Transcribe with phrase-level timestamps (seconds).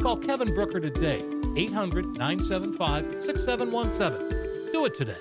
[0.00, 1.24] Call Kevin Brooker today,
[1.56, 4.72] 800 975 6717.
[4.72, 5.16] Do it today.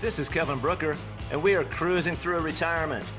[0.00, 0.96] This is Kevin Brooker,
[1.32, 3.10] and we are cruising through retirement.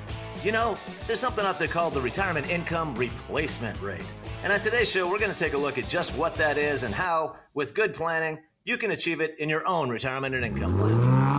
[0.43, 4.01] You know, there's something out there called the retirement income replacement rate.
[4.43, 6.83] And on today's show, we're going to take a look at just what that is
[6.83, 10.77] and how, with good planning, you can achieve it in your own retirement and income
[10.77, 11.38] plan.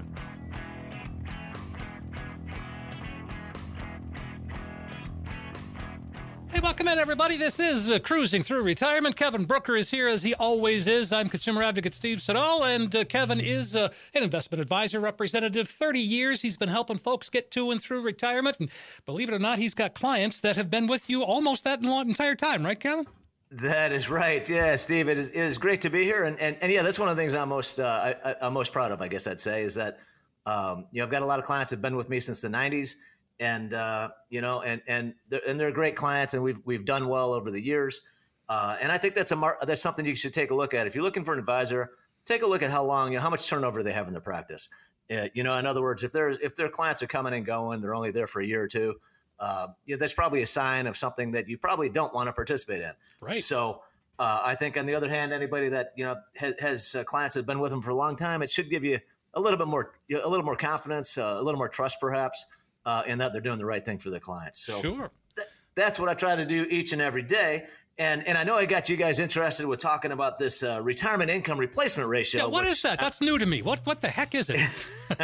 [6.61, 7.37] Welcome in, everybody.
[7.37, 9.15] This is uh, Cruising Through Retirement.
[9.15, 11.11] Kevin Brooker is here as he always is.
[11.11, 15.67] I'm consumer advocate Steve Siddall, and uh, Kevin is uh, an investment advisor representative.
[15.67, 18.57] 30 years he's been helping folks get to and through retirement.
[18.59, 18.69] And
[19.07, 22.09] believe it or not, he's got clients that have been with you almost that long,
[22.09, 23.07] entire time, right, Kevin?
[23.49, 24.47] That is right.
[24.47, 26.25] Yeah, Steve, it is, it is great to be here.
[26.25, 28.71] And, and, and yeah, that's one of the things I'm most, uh, I, I'm most
[28.71, 29.97] proud of, I guess I'd say, is that,
[30.45, 32.39] um, you know, I've got a lot of clients that have been with me since
[32.39, 32.95] the 90s
[33.41, 37.07] and uh, you know, and and they're, and they're great clients, and we've we've done
[37.09, 38.03] well over the years.
[38.47, 40.87] Uh, and I think that's a mar- that's something you should take a look at
[40.87, 41.91] if you're looking for an advisor.
[42.23, 44.21] Take a look at how long, you know, how much turnover they have in their
[44.21, 44.69] practice.
[45.09, 47.81] Uh, you know, in other words, if there's if their clients are coming and going,
[47.81, 48.95] they're only there for a year or two.
[49.39, 52.81] Uh, yeah, that's probably a sign of something that you probably don't want to participate
[52.81, 52.93] in.
[53.19, 53.43] Right.
[53.43, 53.81] So.
[54.19, 57.33] Uh, I think, on the other hand, anybody that you know has, has uh, clients
[57.33, 58.99] that have been with them for a long time, it should give you
[59.33, 62.45] a little bit more, a little more confidence, uh, a little more trust, perhaps,
[62.85, 64.59] uh, and that they're doing the right thing for their clients.
[64.59, 65.11] So Sure.
[65.35, 67.65] th- that's what I try to do each and every day.
[67.97, 71.29] And and I know I got you guys interested with talking about this uh, retirement
[71.29, 72.43] income replacement ratio.
[72.43, 72.99] Yeah, what is that?
[72.99, 73.61] That's new to me.
[73.61, 74.57] What what the heck is it?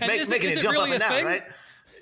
[0.00, 1.42] Make, is making it it jump really up and down, right?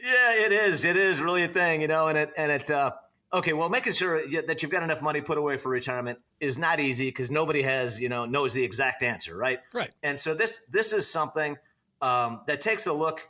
[0.03, 0.85] Yeah, it is.
[0.85, 2.09] It is really a thing, you know.
[2.09, 2.71] And it and it.
[2.71, 2.91] Uh,
[3.33, 6.81] okay, well, making sure that you've got enough money put away for retirement is not
[6.81, 9.61] easy because nobody has, you know, knows the exact answer, right?
[9.73, 9.91] Right.
[10.03, 11.57] And so this this is something
[12.03, 13.29] um, that takes a look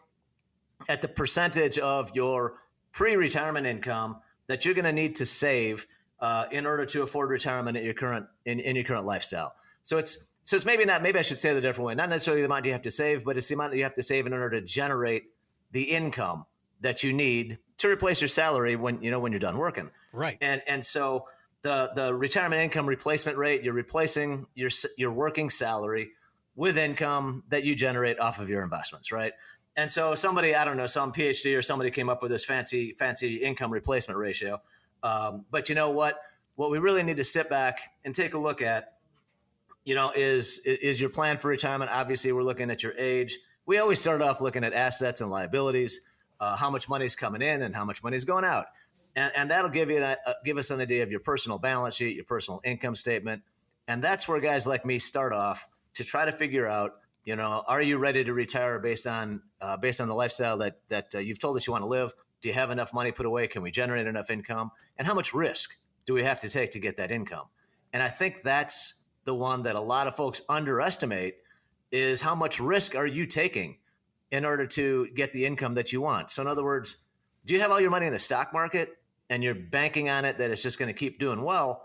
[0.88, 2.54] at the percentage of your
[2.92, 5.86] pre-retirement income that you're going to need to save
[6.20, 9.54] uh, in order to afford retirement at your current in, in your current lifestyle.
[9.82, 11.94] So it's so it's maybe not maybe I should say it a different way.
[11.94, 13.94] Not necessarily the amount you have to save, but it's the amount that you have
[13.94, 15.24] to save in order to generate
[15.72, 16.46] the income
[16.80, 19.90] that you need to replace your salary when you know when you're done working.
[20.12, 20.38] right.
[20.40, 21.26] And and so
[21.62, 26.10] the the retirement income replacement rate, you're replacing your your working salary
[26.54, 29.32] with income that you generate off of your investments, right?
[29.76, 32.92] And so somebody, I don't know, some PhD or somebody came up with this fancy
[32.92, 34.60] fancy income replacement ratio.
[35.02, 36.20] Um, but you know what?
[36.56, 38.98] What we really need to sit back and take a look at,
[39.84, 41.90] you know, is is your plan for retirement.
[41.92, 43.38] Obviously, we're looking at your age.
[43.64, 46.00] We always start off looking at assets and liabilities,
[46.40, 48.66] uh, how much money's coming in and how much money's going out,
[49.14, 51.94] and, and that'll give you an, uh, give us an idea of your personal balance
[51.94, 53.42] sheet, your personal income statement,
[53.86, 57.62] and that's where guys like me start off to try to figure out, you know,
[57.66, 61.18] are you ready to retire based on uh, based on the lifestyle that that uh,
[61.18, 62.12] you've told us you want to live?
[62.40, 63.46] Do you have enough money put away?
[63.46, 64.72] Can we generate enough income?
[64.98, 65.76] And how much risk
[66.06, 67.46] do we have to take to get that income?
[67.92, 71.36] And I think that's the one that a lot of folks underestimate
[71.92, 73.78] is how much risk are you taking
[74.30, 76.30] in order to get the income that you want?
[76.30, 76.96] So in other words,
[77.44, 78.96] do you have all your money in the stock market
[79.30, 81.84] and you're banking on it that it's just going to keep doing well,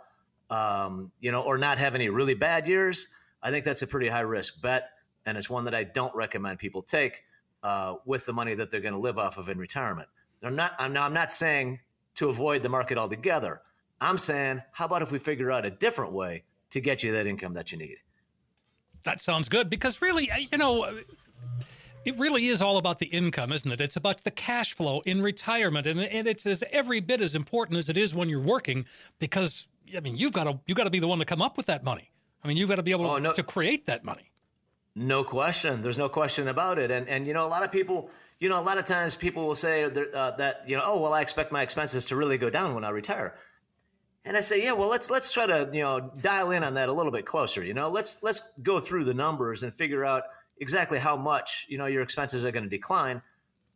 [0.49, 3.09] um, you know, or not have any really bad years?
[3.43, 4.89] I think that's a pretty high risk bet,
[5.27, 7.24] and it's one that I don't recommend people take
[7.62, 10.07] uh, with the money that they're going to live off of in retirement.
[10.41, 10.74] I'm not.
[10.79, 11.79] I'm, now, I'm not saying
[12.15, 13.62] to avoid the market altogether,
[14.00, 17.27] I'm saying, how about if we figure out a different way to get you that
[17.27, 17.97] income that you need?
[19.03, 20.88] That sounds good because really, you know,
[22.06, 23.81] it really is all about the income, isn't it?
[23.81, 27.77] It's about the cash flow in retirement, and, and it's as every bit as important
[27.77, 28.85] as it is when you're working
[29.19, 31.57] because I mean, you've got to you got to be the one to come up
[31.57, 32.12] with that money.
[32.44, 34.31] I mean, you've got to be able oh, no, to create that money.
[34.97, 35.83] No question.
[35.83, 36.89] There's no question about it.
[36.89, 38.09] And and you know, a lot of people,
[38.39, 41.13] you know, a lot of times people will say uh, that you know, oh well,
[41.13, 43.35] I expect my expenses to really go down when I retire.
[44.25, 46.89] And I say, yeah, well, let's let's try to you know dial in on that
[46.89, 47.63] a little bit closer.
[47.63, 50.23] You know, let's let's go through the numbers and figure out
[50.59, 53.21] exactly how much you know your expenses are going to decline.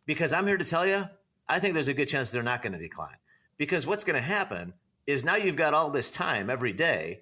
[0.07, 1.03] Because I'm here to tell you,
[1.47, 3.17] I think there's a good chance they're not going to decline.
[3.57, 4.73] Because what's going to happen
[5.05, 7.21] is now you've got all this time every day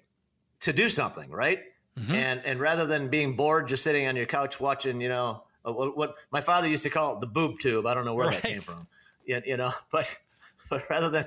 [0.60, 1.60] to do something, right?
[1.98, 2.14] Mm-hmm.
[2.14, 5.96] And and rather than being bored just sitting on your couch watching, you know, what,
[5.96, 7.86] what, my father used to call it the boob tube.
[7.86, 8.40] I don't know where right.
[8.40, 8.86] that came from.
[9.26, 10.16] You, you know, but
[10.70, 11.26] but rather than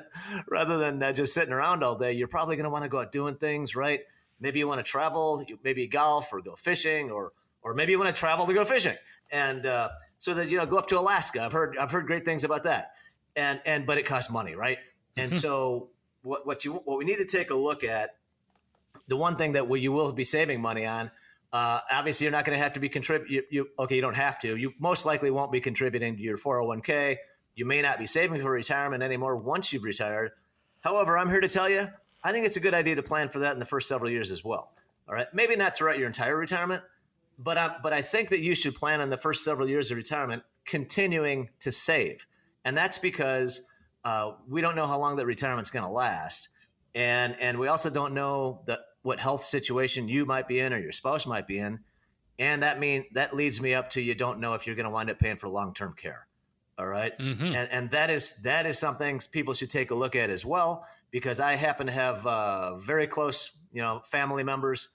[0.50, 3.00] rather than uh, just sitting around all day, you're probably going to want to go
[3.00, 4.02] out doing things, right?
[4.40, 8.14] Maybe you want to travel, maybe golf or go fishing, or or maybe you want
[8.14, 8.96] to travel to go fishing,
[9.32, 11.42] and uh, so that you know go up to Alaska.
[11.42, 12.94] I've heard I've heard great things about that,
[13.36, 14.80] and and but it costs money, right?
[15.18, 15.40] And mm-hmm.
[15.40, 15.90] so
[16.24, 18.16] what what you what we need to take a look at,
[19.08, 21.12] the one thing that you will be saving money on.
[21.52, 23.30] Uh, obviously, you're not going to have to be contribute.
[23.30, 23.96] You, you, okay?
[23.96, 24.56] You don't have to.
[24.56, 27.18] You most likely won't be contributing to your 401k
[27.56, 30.32] you may not be saving for retirement anymore once you've retired.
[30.82, 31.86] However, I'm here to tell you,
[32.24, 34.32] I think it's a good idea to plan for that in the first several years
[34.32, 34.74] as well.
[35.08, 36.82] All right, maybe not throughout your entire retirement,
[37.38, 39.98] but I, but I think that you should plan on the first several years of
[39.98, 42.26] retirement continuing to save,
[42.64, 43.62] and that's because
[44.06, 46.48] uh, we don't know how long that retirement's going to last,
[46.96, 50.80] and and we also don't know the, what health situation you might be in or
[50.80, 51.80] your spouse might be in,
[52.40, 54.90] and that mean that leads me up to you don't know if you're going to
[54.90, 56.28] wind up paying for long term care.
[56.78, 57.18] All right?
[57.20, 57.54] mm-hmm.
[57.54, 60.88] and and that is that is something people should take a look at as well
[61.12, 64.90] because I happen to have uh, very close you know family members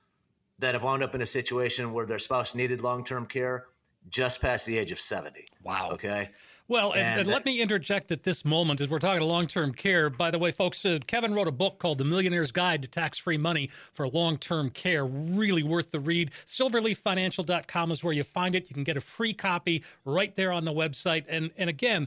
[0.58, 3.66] that have wound up in a situation where their spouse needed long term care
[4.08, 5.46] just past the age of seventy.
[5.62, 5.90] Wow.
[5.92, 6.30] Okay.
[6.68, 9.72] Well, and, and, and let me interject at this moment as we're talking long term
[9.72, 10.10] care.
[10.10, 13.16] By the way, folks, uh, Kevin wrote a book called The Millionaire's Guide to Tax
[13.16, 15.06] Free Money for Long Term Care.
[15.06, 16.30] Really worth the read.
[16.44, 18.68] Silverleaffinancial.com is where you find it.
[18.68, 21.24] You can get a free copy right there on the website.
[21.26, 22.06] And, and again,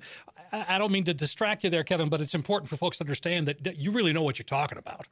[0.52, 3.04] I, I don't mean to distract you there, Kevin, but it's important for folks to
[3.04, 5.08] understand that, that you really know what you're talking about.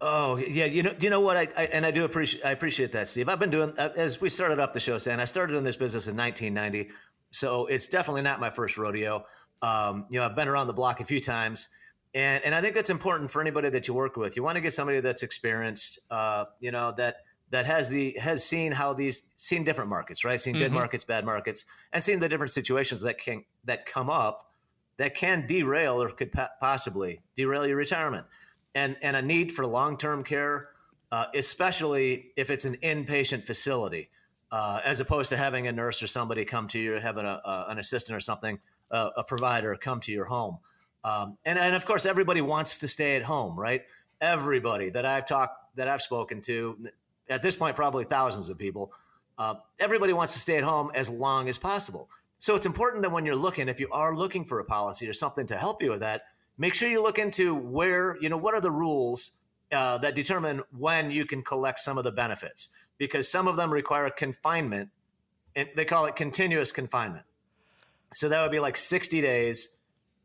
[0.00, 1.38] Oh yeah, you know, you know what?
[1.38, 3.30] I, I, and I do appreciate I appreciate that, Steve.
[3.30, 5.76] I've been doing uh, as we started up the show saying I started in this
[5.76, 6.92] business in 1990.
[7.36, 9.26] So it's definitely not my first rodeo.
[9.60, 11.68] Um, you know, I've been around the block a few times.
[12.14, 14.36] And, and I think that's important for anybody that you work with.
[14.36, 17.16] You want to get somebody that's experienced, uh, you know, that
[17.50, 20.40] that has the has seen how these seen different markets, right?
[20.40, 20.74] Seen good mm-hmm.
[20.74, 24.50] markets, bad markets, and seen the different situations that can that come up
[24.96, 28.26] that can derail or could possibly derail your retirement,
[28.74, 30.70] and and a need for long term care,
[31.12, 34.08] uh, especially if it's an inpatient facility
[34.52, 37.66] uh, as opposed to having a nurse or somebody come to you, having a, a,
[37.68, 38.58] an assistant or something,
[38.90, 40.58] uh, a provider come to your home.
[41.04, 43.82] Um, and, and of course, everybody wants to stay at home, right?
[44.20, 46.78] Everybody that I've talked, that I've spoken to,
[47.28, 48.92] at this point, probably thousands of people,
[49.38, 52.08] uh, everybody wants to stay at home as long as possible.
[52.38, 55.12] So it's important that when you're looking, if you are looking for a policy or
[55.12, 56.22] something to help you with that,
[56.58, 59.38] make sure you look into where, you know, what are the rules
[59.72, 63.72] uh, that determine when you can collect some of the benefits because some of them
[63.72, 64.90] require confinement
[65.54, 67.24] and they call it continuous confinement.
[68.14, 69.76] So that would be like 60 days,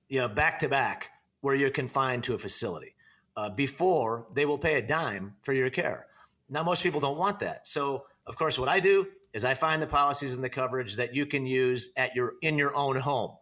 [0.10, 1.10] you know, back to back
[1.42, 2.96] where you're confined to a facility
[3.36, 6.08] uh, before they will pay a dime for your care.
[6.50, 7.68] Now, most people don't want that.
[7.68, 11.16] So, of course, what I do is I find the policies and the coverage that
[11.16, 13.38] you can use at your in your own home.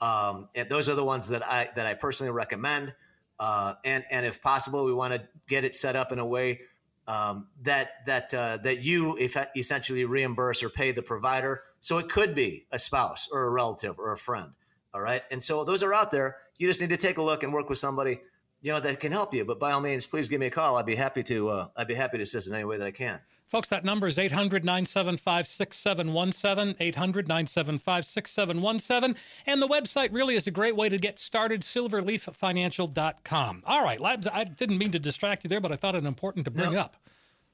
[0.00, 2.94] Um, and those are the ones that I that I personally recommend.
[3.38, 6.60] Uh, and and if possible, we want to get it set up in a way
[7.06, 9.16] um, that that uh, that you
[9.56, 11.62] essentially reimburse or pay the provider.
[11.80, 14.52] So it could be a spouse or a relative or a friend.
[14.92, 16.36] All right, and so those are out there.
[16.56, 18.20] You just need to take a look and work with somebody
[18.64, 19.44] you know that can help you.
[19.44, 20.76] But by all means, please give me a call.
[20.76, 21.48] I'd be happy to.
[21.50, 23.20] Uh, I'd be happy to assist in any way that I can.
[23.46, 26.76] Folks, that number is 800 975 6717.
[26.80, 29.16] 800 975 6717.
[29.46, 33.62] And the website really is a great way to get started silverleaffinancial.com.
[33.66, 36.46] All right, Labs, I didn't mean to distract you there, but I thought it important
[36.46, 36.80] to bring no.
[36.80, 36.96] up.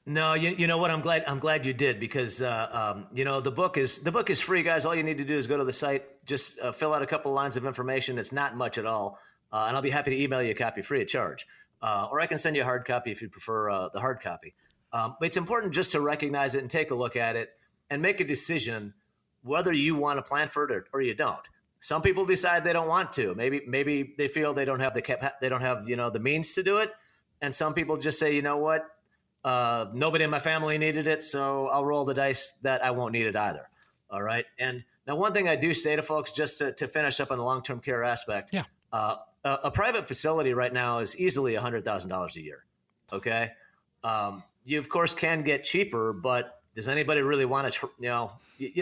[0.05, 0.89] No, you, you know what?
[0.89, 4.11] I'm glad I'm glad you did because uh, um, you know the book is the
[4.11, 4.83] book is free, guys.
[4.83, 7.05] All you need to do is go to the site, just uh, fill out a
[7.05, 8.17] couple lines of information.
[8.17, 9.19] It's not much at all,
[9.51, 11.45] uh, and I'll be happy to email you a copy free of charge,
[11.83, 14.21] uh, or I can send you a hard copy if you prefer uh, the hard
[14.21, 14.55] copy.
[14.93, 17.51] Um, but it's important just to recognize it and take a look at it
[17.89, 18.93] and make a decision
[19.43, 21.41] whether you want to plan for it or, or you don't.
[21.79, 23.33] Some people decide they don't want to.
[23.33, 26.19] Maybe maybe they feel they don't have the cap- they don't have you know the
[26.19, 26.91] means to do it,
[27.41, 28.85] and some people just say, you know what,
[29.43, 33.13] uh, nobody in my family needed it, so I'll roll the dice that I won't
[33.13, 33.67] need it either.
[34.09, 34.45] All right.
[34.59, 37.37] And now, one thing I do say to folks, just to, to finish up on
[37.37, 41.55] the long term care aspect, yeah, uh, a, a, private facility right now is easily
[41.55, 42.65] hundred thousand dollars a year.
[43.11, 43.51] Okay,
[44.03, 47.71] um, you of course can get cheaper, but does anybody really want to?
[47.71, 48.31] Tr- you know,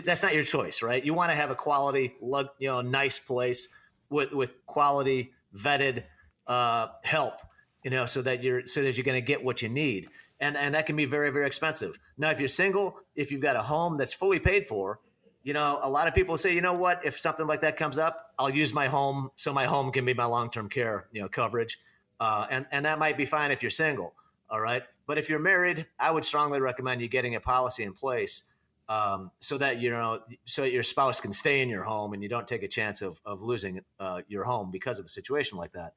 [0.04, 1.04] that's not your choice, right?
[1.04, 3.70] You want to have a quality, lug, you know, nice place
[4.10, 6.04] with with quality vetted
[6.48, 7.42] uh, help,
[7.84, 10.10] you know, so that you're so that you're going to get what you need,
[10.40, 11.98] and and that can be very very expensive.
[12.18, 15.00] Now, if you're single, if you've got a home that's fully paid for,
[15.44, 17.98] you know, a lot of people say, you know what, if something like that comes
[17.98, 21.22] up, I'll use my home so my home can be my long term care, you
[21.22, 21.80] know, coverage,
[22.20, 24.14] uh, and and that might be fine if you're single,
[24.50, 24.84] all right.
[25.10, 28.44] But if you're married, I would strongly recommend you getting a policy in place
[28.88, 32.30] um, so that you know so your spouse can stay in your home and you
[32.30, 35.72] don't take a chance of of losing uh, your home because of a situation like
[35.72, 35.94] that.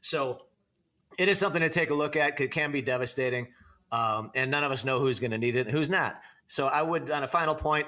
[0.00, 0.46] So
[1.16, 2.40] it is something to take a look at.
[2.40, 3.46] It can be devastating,
[3.92, 6.20] um, and none of us know who's going to need it and who's not.
[6.48, 7.86] So I would, on a final point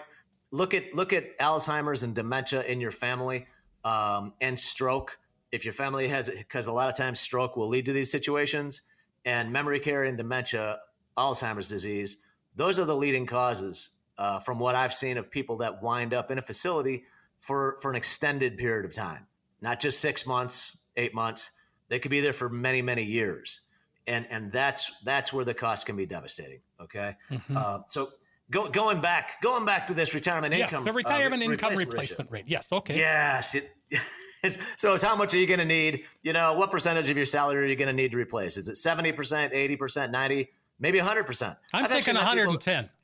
[0.53, 3.49] look at look at Alzheimer's and dementia in your family
[3.85, 5.19] um, and stroke.
[5.51, 8.13] If your family has it, because a lot of times stroke will lead to these
[8.13, 8.83] situations,
[9.29, 10.79] and memory care and dementia,
[11.17, 12.17] Alzheimer's disease,
[12.57, 13.91] those are the leading causes.
[14.17, 17.05] Uh, from what I've seen of people that wind up in a facility
[17.39, 19.29] for for an extended period of time,
[19.61, 21.53] not just six months, eight months.
[21.89, 23.61] They could be there for many many years,
[24.09, 26.63] and and that's that's where the cost can be devastating.
[26.81, 27.57] Okay, mm-hmm.
[27.57, 28.09] uh, so
[28.51, 30.85] Go, going back, going back to this retirement yes, income.
[30.85, 32.45] the retirement uh, re- income replacement, replacement rate.
[32.47, 32.97] Yes, okay.
[32.97, 33.55] Yes.
[33.55, 33.71] It,
[34.77, 36.05] so it's how much are you going to need?
[36.23, 38.57] You know, what percentage of your salary are you going to need to replace?
[38.57, 41.57] Is it 70%, 80%, 90, maybe 100%?
[41.73, 42.85] I'm I've thinking 110.
[42.85, 42.95] People,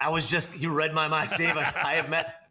[0.00, 1.56] I was just, you read my mind, Steve.
[1.56, 2.48] I, I have met,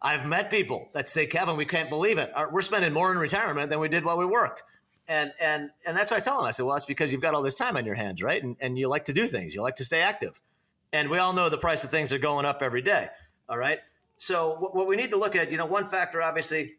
[0.00, 2.32] I've met people that say, Kevin, we can't believe it.
[2.52, 4.62] We're spending more in retirement than we did while we worked.
[5.08, 6.46] And, and, and that's what I tell them.
[6.46, 8.42] I said, well, that's because you've got all this time on your hands, right?
[8.42, 9.54] And, and you like to do things.
[9.54, 10.40] You like to stay active.
[10.92, 13.08] And we all know the price of things are going up every day.
[13.48, 13.80] All right.
[14.16, 16.74] So what, what we need to look at, you know, one factor, obviously,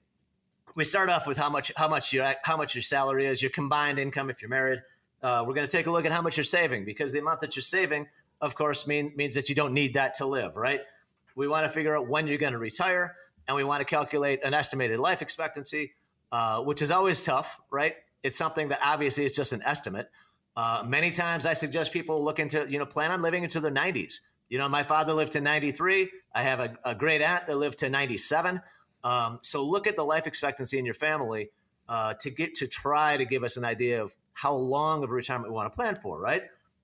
[0.76, 3.52] we start off with how much how much your how much your salary is, your
[3.52, 4.82] combined income if you're married.
[5.22, 7.42] Uh, we're going to take a look at how much you're saving because the amount
[7.42, 8.08] that you're saving,
[8.40, 10.82] of course, mean, means that you don't need that to live, right?
[11.36, 13.16] We want to figure out when you're going to retire,
[13.48, 15.94] and we want to calculate an estimated life expectancy,
[16.32, 17.96] uh, which is always tough, right?
[18.24, 20.10] It's something that obviously is just an estimate.
[20.56, 23.72] Uh, many times I suggest people look into, you know, plan on living into their
[23.72, 24.20] 90s.
[24.50, 26.10] You know, my father lived to 93.
[26.34, 28.62] I have a, a great aunt that lived to 97.
[29.08, 31.50] Um, so look at the life expectancy in your family
[31.88, 35.50] uh, to get to try to give us an idea of how long of retirement
[35.50, 36.44] we want to plan for, right?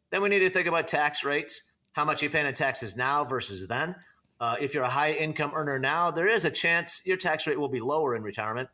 [0.10, 3.26] Then we need to think about tax rates, how much you pay in taxes now
[3.26, 3.96] versus then.
[4.40, 7.60] Uh, if you're a high income earner now, there is a chance your tax rate
[7.60, 8.70] will be lower in retirement.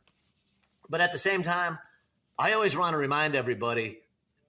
[0.88, 1.79] But at the same time,
[2.38, 4.00] I always want to remind everybody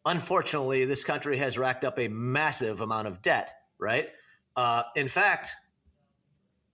[0.06, 4.08] unfortunately, this country has racked up a massive amount of debt, right?
[4.56, 5.52] Uh, in fact,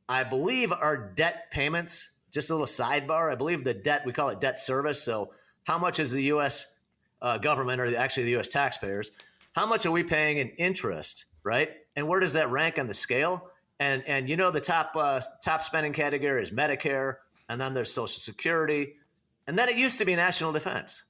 [0.09, 4.29] I believe our debt payments, just a little sidebar, I believe the debt, we call
[4.29, 5.03] it debt service.
[5.03, 5.33] So,
[5.65, 6.77] how much is the U.S.
[7.23, 8.47] Uh, government or actually the U.S.
[8.47, 9.11] taxpayers,
[9.53, 11.71] how much are we paying in interest, right?
[11.97, 13.51] And where does that rank on the scale?
[13.81, 17.17] And and you know the top uh, top spending category is Medicare,
[17.49, 18.97] and then there's Social Security,
[19.47, 21.05] and then it used to be national defense.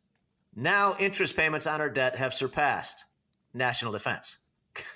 [0.54, 3.04] Now, interest payments on our debt have surpassed
[3.52, 4.38] national defense.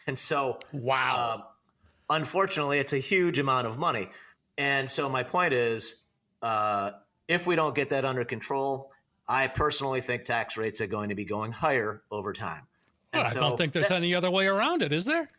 [0.06, 1.16] And so, wow.
[1.16, 4.10] Uh, unfortunately, it's a huge amount of money.
[4.58, 6.02] And so, my point is
[6.42, 6.92] uh,
[7.28, 8.90] if we don't get that under control,
[9.28, 12.66] I personally think tax rates are going to be going higher over time.
[13.14, 15.30] Well, so I don't think there's that, any other way around it, is there?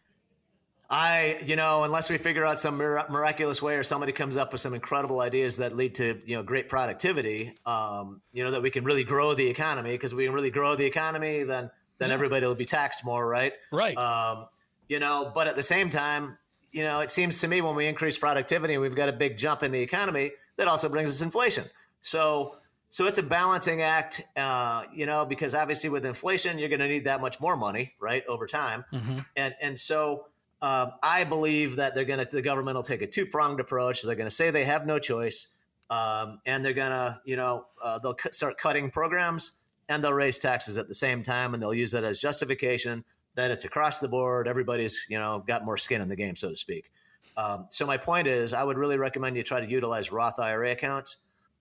[0.90, 4.60] I, you know, unless we figure out some miraculous way or somebody comes up with
[4.60, 8.72] some incredible ideas that lead to, you know, great productivity, um, you know, that we
[8.72, 12.16] can really grow the economy because we can really grow the economy, then then yeah.
[12.16, 13.54] everybody will be taxed more, right?
[13.72, 13.96] Right.
[13.96, 14.48] Um,
[14.90, 16.38] you know, but at the same time,
[16.74, 19.38] you know, it seems to me when we increase productivity and we've got a big
[19.38, 21.66] jump in the economy, that also brings us inflation.
[22.02, 22.58] So,
[22.90, 26.88] so it's a balancing act, uh, you know, because obviously with inflation, you're going to
[26.88, 29.20] need that much more money, right, over time, mm-hmm.
[29.36, 30.26] and and so
[30.62, 34.04] um, I believe that they're going to the government will take a two pronged approach.
[34.04, 35.54] They're going to say they have no choice,
[35.90, 39.54] um, and they're going to you know uh, they'll start cutting programs
[39.90, 43.04] and they'll raise taxes at the same time, and they'll use that as justification
[43.36, 44.48] that it's across the board.
[44.48, 46.92] Everybody's you know got more skin in the game, so to speak.
[47.38, 50.72] Um, so my point is, I would really recommend you try to utilize Roth IRA
[50.72, 51.18] accounts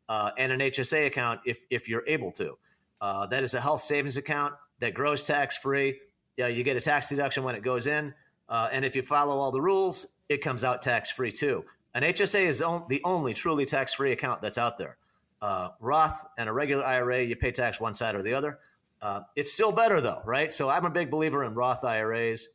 [0.08, 2.58] uh, and an HSA account if if you're able to.
[3.00, 6.00] Uh, that is a health savings account that grows tax free.
[6.36, 8.12] Yeah, you get a tax deduction when it goes in.
[8.48, 11.64] Uh, and if you follow all the rules, it comes out tax free too.
[11.94, 14.96] An HSA is on, the only truly tax free account that's out there.
[15.40, 18.58] Uh, Roth and a regular IRA, you pay tax one side or the other.
[19.00, 20.52] Uh, it's still better though, right?
[20.52, 22.48] So I'm a big believer in Roth IRAs.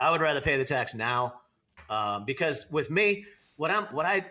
[0.00, 1.40] I would rather pay the tax now
[1.90, 3.24] um, because with me,
[3.56, 4.26] what I'm what I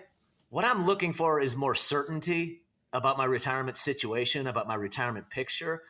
[0.50, 5.82] what I'm looking for is more certainty about my retirement situation, about my retirement picture.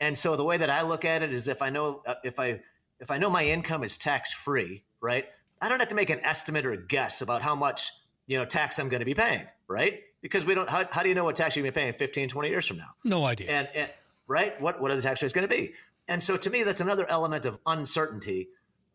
[0.00, 2.38] And so the way that I look at it is if I know uh, if
[2.38, 2.60] I
[3.00, 5.26] if I know my income is tax free, right?
[5.60, 7.90] I don't have to make an estimate or a guess about how much,
[8.26, 10.00] you know, tax I'm going to be paying, right?
[10.20, 11.92] Because we don't how, how do you know what tax you're going to be paying
[11.92, 12.90] 15, 20 years from now?
[13.04, 13.50] No idea.
[13.50, 13.90] And, and
[14.26, 15.74] right, what what are the tax rates going to be?
[16.08, 18.48] And so to me that's another element of uncertainty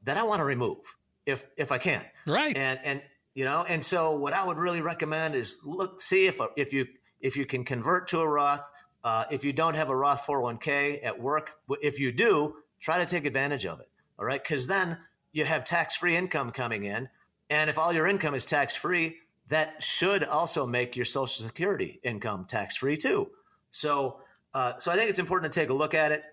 [0.04, 0.96] that I want to remove
[1.28, 2.04] if if I can.
[2.26, 2.58] Right.
[2.58, 3.02] And and
[3.36, 6.88] you know, and so what I would really recommend is look see if if you
[7.22, 8.72] if you can convert to a Roth,
[9.04, 13.06] uh, if you don't have a Roth 401k at work, if you do, try to
[13.06, 13.90] take advantage of it.
[14.18, 14.98] All right, because then
[15.32, 17.10] you have tax-free income coming in,
[17.50, 19.18] and if all your income is tax-free,
[19.50, 23.30] that should also make your Social Security income tax-free too.
[23.70, 24.22] So,
[24.54, 26.24] uh, so I think it's important to take a look at it.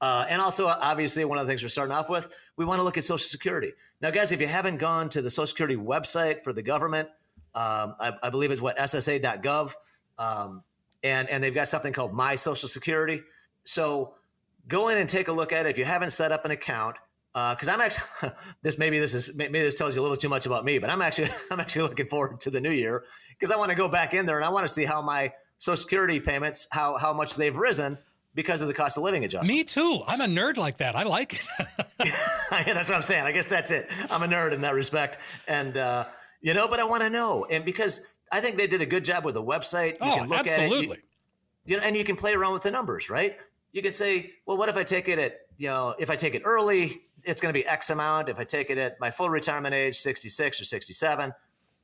[0.00, 2.84] Uh, and also, obviously, one of the things we're starting off with, we want to
[2.84, 3.72] look at Social Security.
[4.00, 7.08] Now, guys, if you haven't gone to the Social Security website for the government,
[7.54, 9.74] um, I, I, believe it's what SSA.gov,
[10.18, 10.62] um,
[11.02, 13.22] and and they've got something called My Social Security.
[13.64, 14.14] So
[14.68, 15.70] go in and take a look at it.
[15.70, 16.96] If you haven't set up an account,
[17.32, 18.30] because uh, I'm actually
[18.62, 20.90] this maybe this is maybe this tells you a little too much about me, but
[20.90, 23.04] I'm actually I'm actually looking forward to the new year
[23.38, 25.32] because I want to go back in there and I want to see how my
[25.58, 27.98] Social Security payments how how much they've risen
[28.36, 29.48] because of the cost of living adjustment.
[29.48, 30.02] Me too.
[30.06, 30.94] I'm a nerd like that.
[30.94, 31.66] I like it.
[32.04, 33.24] yeah, that's what I'm saying.
[33.24, 33.90] I guess that's it.
[34.10, 36.04] I'm a nerd in that respect, and uh,
[36.40, 39.04] you know, but I want to know, and because I think they did a good
[39.04, 39.92] job with the website.
[39.92, 40.92] You oh, can look absolutely.
[40.92, 41.04] At it,
[41.64, 43.36] you, you know, and you can play around with the numbers, right?
[43.72, 46.34] You can say, well, what if I take it at you know, if I take
[46.34, 48.28] it early, it's going to be X amount.
[48.28, 51.32] If I take it at my full retirement age, 66 or 67,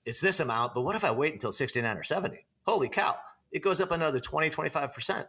[0.05, 0.75] it's this amount.
[0.75, 2.45] But what if I wait until 69 or 70?
[2.67, 3.17] Holy cow.
[3.51, 5.09] It goes up another 20, 25%.
[5.09, 5.25] Yeah.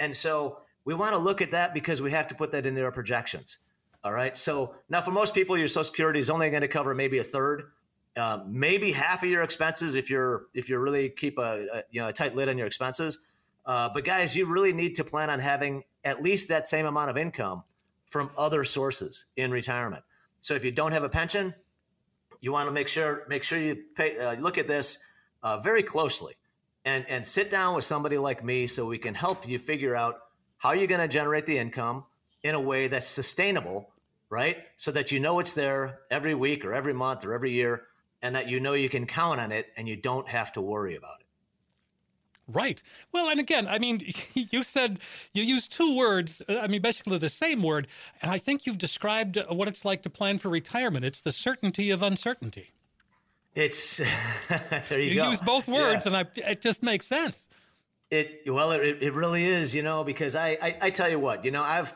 [0.00, 2.82] And so we want to look at that because we have to put that into
[2.84, 3.58] our projections.
[4.04, 4.38] All right.
[4.38, 7.24] So now for most people, your Social Security is only going to cover maybe a
[7.24, 7.72] third,
[8.16, 12.00] uh, maybe half of your expenses if you're if you really keep a, a, you
[12.00, 13.18] know a tight lid on your expenses.
[13.66, 17.10] Uh, but guys, you really need to plan on having at least that same amount
[17.10, 17.64] of income
[18.06, 20.02] from other sources in retirement.
[20.40, 21.54] So if you don't have a pension,
[22.40, 24.98] you want to make sure make sure you pay, uh, look at this
[25.42, 26.34] uh, very closely
[26.88, 30.20] and and sit down with somebody like me so we can help you figure out
[30.56, 32.04] how you're going to generate the income
[32.42, 33.90] in a way that's sustainable,
[34.30, 34.56] right?
[34.76, 37.84] So that you know it's there every week or every month or every year,
[38.22, 40.96] and that you know you can count on it and you don't have to worry
[40.96, 41.26] about it.
[42.50, 42.82] Right.
[43.12, 44.00] Well, and again, I mean,
[44.34, 45.00] you said
[45.34, 47.86] you used two words, uh, I mean, basically the same word,
[48.22, 51.04] and I think you've described what it's like to plan for retirement.
[51.04, 52.72] It's the certainty of uncertainty.
[53.54, 53.96] It's
[54.88, 55.30] there you, you go.
[55.30, 56.16] use both words, yeah.
[56.18, 57.48] and I, it just makes sense.
[58.10, 61.44] It well, it, it really is, you know, because I, I I tell you what,
[61.44, 61.94] you know, I've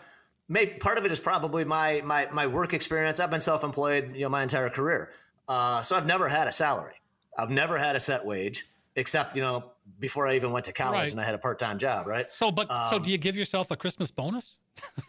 [0.48, 3.20] made part of it is probably my my my work experience.
[3.20, 5.10] I've been self-employed, you know, my entire career,
[5.48, 6.94] uh, so I've never had a salary.
[7.38, 10.94] I've never had a set wage, except you know before I even went to college
[10.98, 11.10] Right.
[11.12, 12.28] and I had a part-time job, right?
[12.30, 14.56] So, but so Um, do you give yourself a Christmas bonus?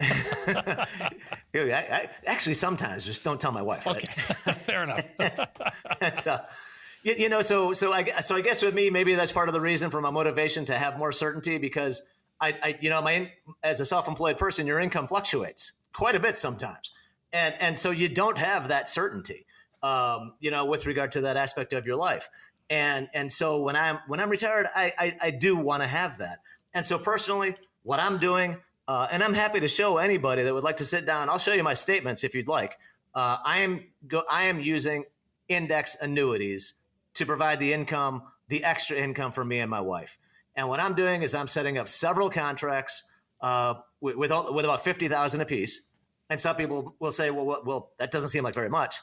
[0.00, 0.86] I,
[1.54, 3.86] I, actually, sometimes just don't tell my wife.
[3.86, 4.06] Okay,
[4.52, 5.06] fair enough.
[6.00, 6.40] and, uh,
[7.02, 9.54] you, you know, so so I so I guess with me, maybe that's part of
[9.54, 12.02] the reason for my motivation to have more certainty because
[12.40, 13.30] I, I you know, my
[13.62, 16.92] as a self-employed person, your income fluctuates quite a bit sometimes,
[17.32, 19.46] and and so you don't have that certainty,
[19.82, 22.28] um, you know, with regard to that aspect of your life,
[22.70, 26.18] and and so when I'm when I'm retired, I I, I do want to have
[26.18, 26.38] that,
[26.72, 28.56] and so personally, what I'm doing.
[28.86, 31.30] Uh, and I'm happy to show anybody that would like to sit down.
[31.30, 32.78] I'll show you my statements if you'd like.
[33.14, 35.04] Uh, I am go, I am using
[35.48, 36.74] index annuities
[37.14, 40.18] to provide the income, the extra income for me and my wife.
[40.56, 43.04] And what I'm doing is I'm setting up several contracts
[43.40, 45.82] uh, with with, all, with about fifty thousand apiece.
[46.30, 48.96] And some people will say, well, well, well, that doesn't seem like very much.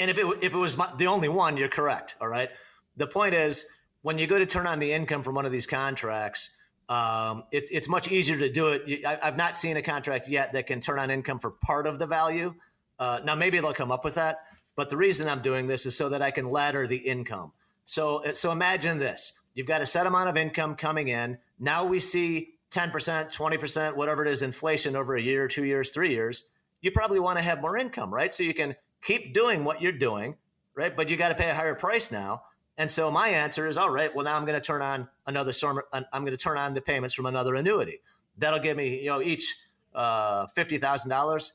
[0.00, 2.16] And if it if it was my, the only one, you're correct.
[2.20, 2.50] All right.
[2.96, 3.66] The point is,
[4.02, 6.50] when you go to turn on the income from one of these contracts,
[6.92, 9.06] um, it's it's much easier to do it.
[9.06, 11.98] I, I've not seen a contract yet that can turn on income for part of
[11.98, 12.54] the value.
[12.98, 14.40] Uh, now maybe they'll come up with that,
[14.76, 17.52] but the reason I'm doing this is so that I can ladder the income.
[17.86, 21.38] So so imagine this: you've got a set amount of income coming in.
[21.58, 26.10] Now we see 10%, 20%, whatever it is, inflation over a year, two years, three
[26.10, 26.44] years.
[26.82, 28.34] You probably want to have more income, right?
[28.34, 30.36] So you can keep doing what you're doing,
[30.74, 30.94] right?
[30.94, 32.42] But you got to pay a higher price now.
[32.78, 35.52] And so my answer is, all right, well now I'm going to turn on another.
[35.92, 38.00] I'm going to turn on the payments from another annuity.
[38.38, 39.54] That'll give me, you know, each
[39.94, 41.52] uh, fifty thousand dollars.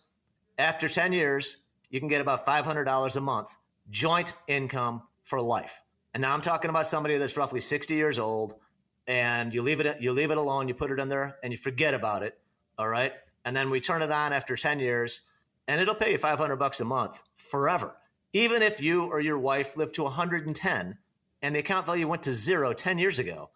[0.59, 1.57] After ten years,
[1.89, 3.55] you can get about five hundred dollars a month
[3.89, 5.81] joint income for life.
[6.13, 8.53] And now I'm talking about somebody that's roughly sixty years old,
[9.07, 11.57] and you leave it you leave it alone, you put it in there, and you
[11.57, 12.37] forget about it.
[12.77, 13.13] All right.
[13.43, 15.21] And then we turn it on after 10 years
[15.67, 17.95] and it'll pay you 500 bucks a month forever.
[18.33, 20.97] Even if you or your wife live to 110 and
[21.41, 23.49] the account value went to zero 10 years ago,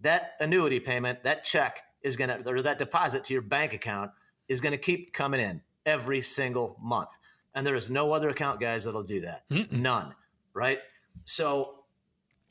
[0.00, 4.10] that annuity payment, that check is going to, or that deposit to your bank account
[4.48, 7.10] is going to keep coming in every single month.
[7.54, 9.48] And there is no other account, guys, that'll do that.
[9.48, 9.72] Mm-mm.
[9.72, 10.14] None.
[10.52, 10.78] Right.
[11.24, 11.84] So,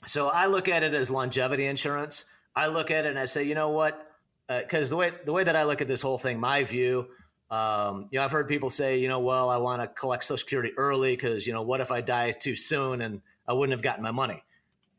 [0.05, 2.25] so I look at it as longevity insurance.
[2.55, 4.07] I look at it and I say, you know what?
[4.47, 7.07] Because uh, the way the way that I look at this whole thing, my view,
[7.49, 10.37] um, you know, I've heard people say, you know, well, I want to collect Social
[10.37, 13.81] Security early because, you know, what if I die too soon and I wouldn't have
[13.81, 14.43] gotten my money?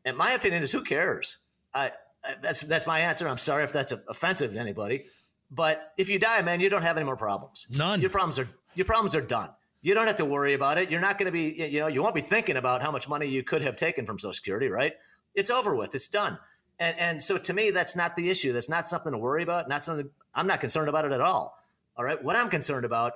[0.05, 1.39] And my opinion is, who cares?
[1.73, 1.91] I,
[2.23, 3.27] I that's that's my answer.
[3.27, 5.05] I'm sorry if that's offensive to anybody,
[5.51, 7.67] but if you die, man, you don't have any more problems.
[7.69, 8.01] None.
[8.01, 9.49] Your problems are your problems are done.
[9.81, 10.89] You don't have to worry about it.
[10.89, 13.27] You're not going to be, you know, you won't be thinking about how much money
[13.27, 14.93] you could have taken from Social Security, right?
[15.35, 15.93] It's over with.
[15.93, 16.39] It's done.
[16.79, 18.51] And and so to me, that's not the issue.
[18.51, 19.69] That's not something to worry about.
[19.69, 20.09] Not something.
[20.33, 21.57] I'm not concerned about it at all.
[21.97, 22.21] All right.
[22.21, 23.13] What I'm concerned about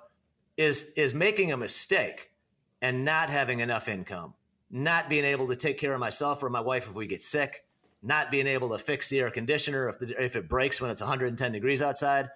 [0.58, 2.32] is is making a mistake
[2.82, 4.34] and not having enough income,
[4.72, 7.66] not being able to take care of myself or my wife if we get sick,
[8.04, 11.02] not being able to fix the air conditioner if the, if it breaks when it's
[11.02, 12.30] 110 degrees outside.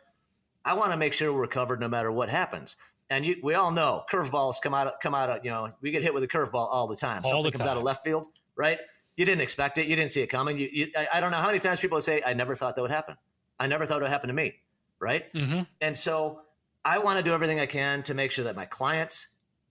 [0.66, 2.76] I want to make sure we're covered no matter what happens.
[3.10, 6.02] And you, we all know curveballs come out come out of you know we get
[6.02, 7.22] hit with a curveball all the time.
[7.26, 7.72] All Something the comes time.
[7.72, 8.80] out of left field, right?
[9.18, 9.88] You didn't expect it.
[9.88, 10.58] You didn't see it coming.
[10.58, 12.82] You, you I, I, don't know how many times people say, "I never thought that
[12.82, 13.16] would happen.
[13.60, 14.56] I never thought it would happen to me."
[15.04, 15.32] right?
[15.34, 15.62] Mm-hmm.
[15.82, 16.42] And so
[16.86, 19.28] I want to do everything I can to make sure that my clients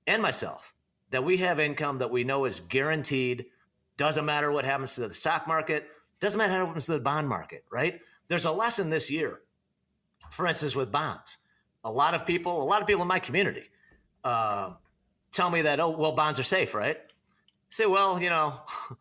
[0.06, 0.74] and myself
[1.12, 3.46] that we have income that we know is guaranteed.
[3.96, 5.88] Doesn't matter what happens to the stock market.
[6.20, 8.00] Doesn't matter what happens to the bond market, right?
[8.28, 9.40] There's a lesson this year,
[10.30, 11.38] for instance, with bonds.
[11.84, 13.64] A lot of people, a lot of people in my community,
[14.24, 14.72] uh,
[15.32, 16.96] tell me that, oh, well, bonds are safe, right?
[16.96, 17.10] I
[17.68, 18.54] say, well, you know,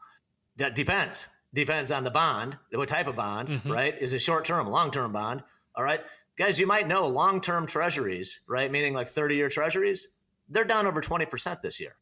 [0.58, 1.28] that depends.
[1.54, 3.72] Depends on the bond, what type of bond, mm-hmm.
[3.72, 3.96] right?
[4.00, 5.44] Is it short term, long term bond?
[5.76, 6.02] All right
[6.42, 8.72] guys, you might know long term treasuries, right?
[8.72, 10.08] Meaning like 30 year treasuries,
[10.50, 11.96] they're down over 20% this year.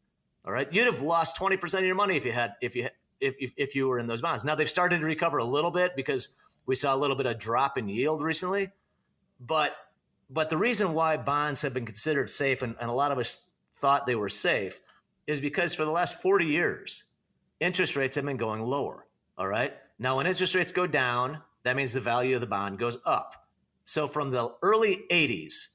[0.50, 0.68] All right.
[0.74, 2.88] You'd have lost 20% of your money if you had, if you,
[3.22, 4.44] if, if, if you were in those bonds.
[4.44, 6.30] Now they've started to recover a little bit because
[6.66, 8.72] we saw a little bit of drop in yield recently.
[9.40, 9.76] But,
[10.28, 13.46] but the reason why bonds have been considered safe and, and a lot of us
[13.76, 14.82] thought they were safe
[15.28, 17.04] is because for the last 40 years,
[17.60, 19.06] interest rates have been going lower.
[19.38, 19.74] All right.
[20.00, 23.46] Now, when interest rates go down, that means the value of the bond goes up.
[23.84, 25.68] So from the early 80s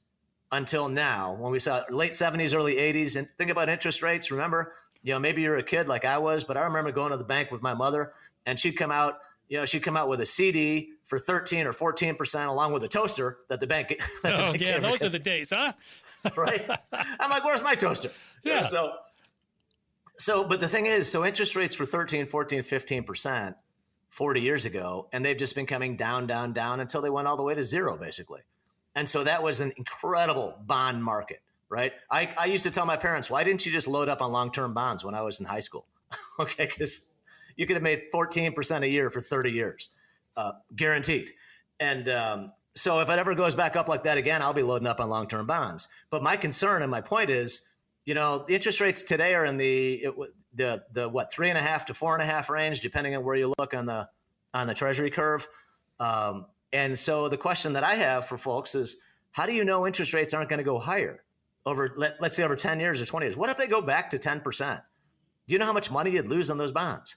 [0.55, 4.73] until now, when we saw late 70s, early 80s, and think about interest rates, remember,
[5.03, 7.25] you know, maybe you're a kid like I was, but I remember going to the
[7.25, 8.13] bank with my mother
[8.45, 11.73] and she'd come out, you know, she'd come out with a CD for 13 or
[11.73, 13.89] 14% along with a toaster that the bank.
[14.23, 15.73] That the oh, bank yeah, those because, are the days, huh?
[16.35, 16.67] right.
[16.91, 18.09] I'm like, where's my toaster?
[18.43, 18.61] Yeah.
[18.61, 18.93] Uh, so,
[20.17, 23.55] so, but the thing is, so interest rates were 13, 14, 15%.
[24.09, 27.35] 40 years ago, and they've just been coming down, down, down until they went all
[27.35, 28.39] the way to zero, basically.
[28.95, 31.93] And so that was an incredible bond market, right?
[32.09, 34.51] I, I used to tell my parents, why didn't you just load up on long
[34.51, 35.87] term bonds when I was in high school?
[36.39, 37.11] okay, because
[37.55, 39.89] you could have made 14% a year for 30 years,
[40.37, 41.33] uh, guaranteed.
[41.79, 44.87] And um, so if it ever goes back up like that again, I'll be loading
[44.87, 45.87] up on long term bonds.
[46.09, 47.67] But my concern and my point is,
[48.05, 50.13] you know, the interest rates today are in the it,
[50.53, 53.23] the the what three and a half to four and a half range, depending on
[53.23, 54.07] where you look on the
[54.53, 55.47] on the Treasury curve.
[55.99, 56.45] Um,
[56.75, 58.97] and so the question that I have for folks is,
[59.31, 61.23] how do you know interest rates aren't going to go higher
[61.65, 63.37] over let, let's say over ten years or twenty years?
[63.37, 64.81] What if they go back to ten percent?
[65.47, 67.15] Do you know how much money you'd lose on those bonds?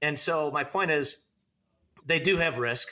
[0.00, 1.18] And so my point is,
[2.06, 2.88] they do have risk,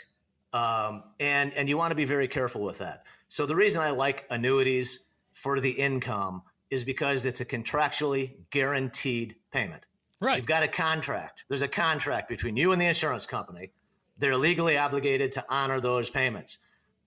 [0.53, 3.05] um, and and you want to be very careful with that.
[3.29, 9.37] So the reason I like annuities for the income is because it's a contractually guaranteed
[9.53, 9.83] payment.
[10.21, 10.37] Right.
[10.37, 11.45] You've got a contract.
[11.49, 13.71] There's a contract between you and the insurance company.
[14.21, 16.59] They're legally obligated to honor those payments.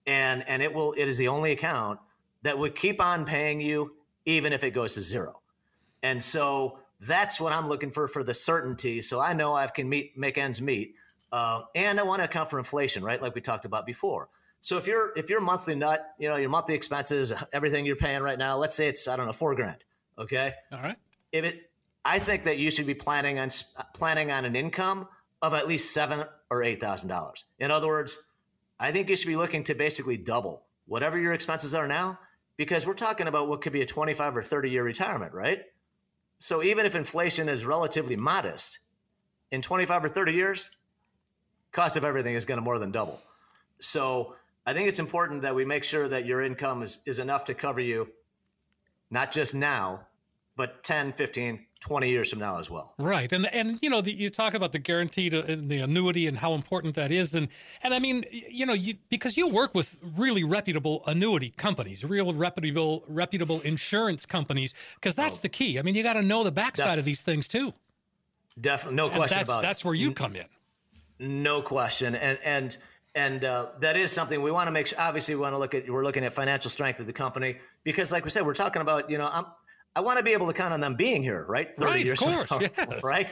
[0.06, 1.99] And and it will it is the only account
[2.41, 3.95] that would keep on paying you
[4.26, 5.41] even if it goes to zero.
[6.02, 9.02] And so that's what I'm looking for for the certainty.
[9.02, 10.95] So I know I can meet make ends meet.
[11.32, 13.21] Uh, and I want to account for inflation, right?
[13.21, 14.30] Like we talked about before.
[14.60, 18.21] So if you're if your monthly nut, you know, your monthly expenses, everything you're paying
[18.21, 19.84] right now, let's say it's I don't know four grand.
[20.17, 20.54] Okay.
[20.71, 20.97] All right.
[21.32, 21.69] If it,
[22.06, 23.49] I think that you should be planning on
[23.93, 25.08] planning on an income
[25.43, 27.45] of at least seven or eight thousand dollars.
[27.60, 28.17] In other words,
[28.79, 32.17] I think you should be looking to basically double whatever your expenses are now,
[32.58, 35.60] because we're talking about what could be a 25 or 30 year retirement, right?
[36.39, 38.79] So even if inflation is relatively modest,
[39.51, 40.71] in 25 or 30 years,
[41.71, 43.21] cost of everything is going to more than double.
[43.79, 47.45] So I think it's important that we make sure that your income is, is enough
[47.45, 48.10] to cover you,
[49.12, 50.08] not just now,
[50.56, 52.94] but 10, 15, 20 years from now as well.
[52.98, 53.32] Right.
[53.32, 56.54] And and you know, the, you talk about the guaranteed uh, the annuity and how
[56.54, 57.48] important that is and
[57.82, 62.34] and I mean, you know, you because you work with really reputable annuity companies, real
[62.34, 65.80] reputable reputable insurance companies because that's oh, the key.
[65.80, 67.74] I mean, you got to know the backside of these things too.
[68.60, 69.68] Definitely, no question that's, about that's it.
[69.68, 70.46] That's where you come in.
[71.20, 72.16] No question.
[72.16, 72.78] And and
[73.16, 75.00] and uh, that is something we want to make sure.
[75.00, 75.89] Obviously, we want to look at.
[75.89, 79.10] We're looking at financial strength of the company because, like we said, we're talking about.
[79.10, 79.46] You know, I'm,
[79.95, 81.75] I want to be able to count on them being here, right?
[81.75, 83.03] Thirty right, years of course, yes.
[83.03, 83.32] right?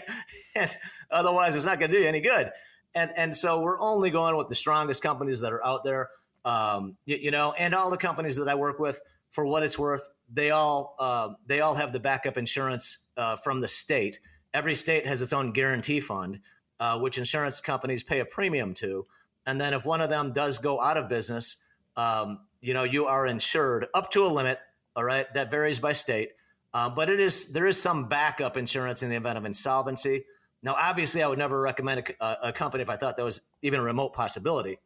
[0.56, 0.70] And
[1.10, 2.52] otherwise, it's not going to do you any good.
[2.94, 6.10] And and so we're only going with the strongest companies that are out there.
[6.44, 9.78] Um, you, you, know, and all the companies that I work with, for what it's
[9.78, 14.20] worth, they all uh, they all have the backup insurance uh, from the state.
[14.54, 16.40] Every state has its own guarantee fund,
[16.80, 19.06] uh, which insurance companies pay a premium to.
[19.46, 21.58] And then if one of them does go out of business,
[21.96, 24.60] um, you know, you are insured up to a limit.
[24.94, 26.32] All right, that varies by state,
[26.74, 30.26] uh, but it is there is some backup insurance in the event of insolvency.
[30.64, 33.80] Now, obviously, I would never recommend a, a company if I thought that was even
[33.80, 34.78] a remote possibility.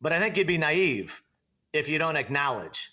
[0.00, 1.22] But I think you'd be naive
[1.72, 2.90] if you don't acknowledge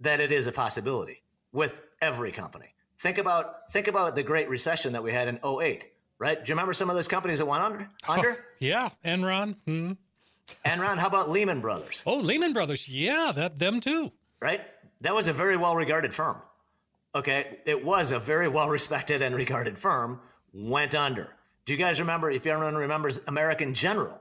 [0.00, 1.22] that it is a possibility
[1.52, 2.74] with every company.
[2.98, 6.44] Think about think about the Great Recession that we had in 08 right?
[6.44, 7.90] Do you remember some of those companies that went under?
[8.08, 8.30] Under?
[8.30, 9.56] Oh, yeah, Enron.
[9.64, 9.92] Hmm.
[10.64, 10.98] Enron.
[10.98, 12.04] How about Lehman Brothers?
[12.06, 12.88] Oh, Lehman Brothers.
[12.88, 14.12] Yeah, that them too.
[14.40, 14.60] Right.
[15.00, 16.40] That was a very well regarded firm.
[17.14, 20.20] Okay, it was a very well respected and regarded firm.
[20.52, 21.36] Went under.
[21.64, 22.30] Do you guys remember?
[22.30, 24.20] If everyone remembers, American General,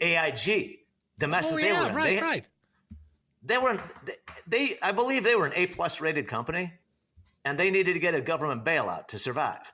[0.00, 0.78] AIG,
[1.18, 1.94] the mess oh, that they yeah, were in.
[1.94, 2.48] Right, they, right.
[3.44, 3.80] They were.
[4.04, 4.14] They,
[4.46, 6.72] they, I believe, they were an A plus rated company,
[7.44, 9.72] and they needed to get a government bailout to survive.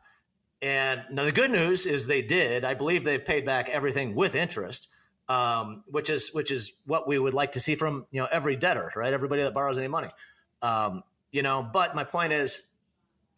[0.60, 2.64] And now the good news is they did.
[2.64, 4.88] I believe they've paid back everything with interest,
[5.28, 8.56] um, which is which is what we would like to see from you know every
[8.56, 9.12] debtor, right?
[9.12, 10.08] Everybody that borrows any money,
[10.62, 11.02] um,
[11.32, 11.68] you know.
[11.72, 12.68] But my point is,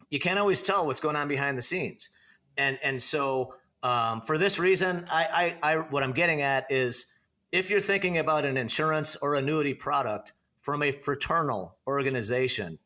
[0.09, 2.09] you can't always tell what's going on behind the scenes,
[2.57, 7.07] and and so um, for this reason, I, I, I what I'm getting at is
[7.51, 12.77] if you're thinking about an insurance or annuity product from a fraternal organization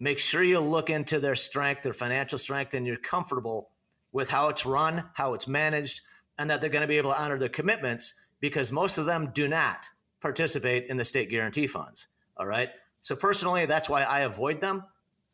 [0.00, 3.70] make sure you look into their strength, their financial strength, and you're comfortable
[4.12, 6.00] with how it's run, how it's managed,
[6.38, 9.30] and that they're going to be able to honor their commitments because most of them
[9.34, 9.86] do not
[10.20, 12.08] participate in the state guarantee funds.
[12.36, 12.70] All right.
[13.00, 14.84] So personally, that's why I avoid them.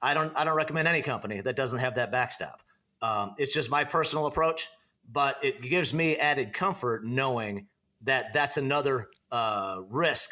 [0.00, 0.32] I don't.
[0.36, 2.62] I don't recommend any company that doesn't have that backstop.
[3.02, 4.68] Um, it's just my personal approach,
[5.10, 7.66] but it gives me added comfort knowing
[8.02, 10.30] that that's another uh, risk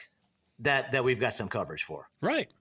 [0.61, 2.09] that that we've got some coverage for.
[2.21, 2.53] Right.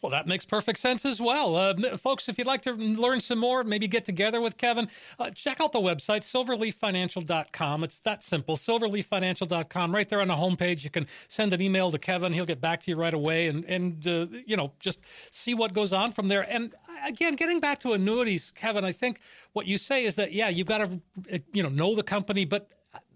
[0.00, 1.56] Well, that makes perfect sense as well.
[1.56, 5.30] Uh, folks, if you'd like to learn some more, maybe get together with Kevin, uh,
[5.30, 7.82] check out the website, silverleaffinancial.com.
[7.82, 9.92] It's that simple, silverleaffinancial.com.
[9.92, 12.32] Right there on the homepage, you can send an email to Kevin.
[12.32, 15.00] He'll get back to you right away and, and uh, you know, just
[15.32, 16.48] see what goes on from there.
[16.48, 16.72] And
[17.04, 19.18] again, getting back to annuities, Kevin, I think
[19.52, 21.00] what you say is that, yeah, you've got to,
[21.32, 22.70] uh, you know, know the company, but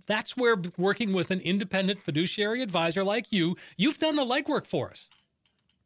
[0.07, 4.90] that's where working with an independent fiduciary advisor like you, you've done the legwork for
[4.90, 5.09] us.